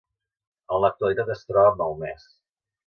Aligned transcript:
En 0.77 0.81
l'actualitat 0.85 1.31
es 1.37 1.47
troba 1.51 1.79
malmès. 1.85 2.29